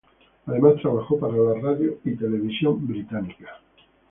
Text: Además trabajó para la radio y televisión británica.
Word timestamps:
Además 0.47 0.81
trabajó 0.81 1.19
para 1.19 1.37
la 1.37 1.53
radio 1.61 1.99
y 2.03 2.15
televisión 2.15 2.87
británica. 2.87 3.59